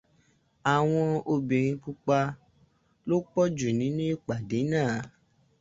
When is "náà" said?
4.71-4.95